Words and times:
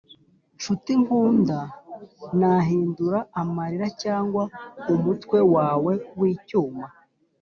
nshuti 0.55 0.91
nkunda 1.01 1.59
nahindura 2.39 3.19
amarira 3.41 3.87
cyangwa 4.03 4.43
umutwe 4.93 5.37
wawe 5.55 5.93
wicyuma. 6.19 6.85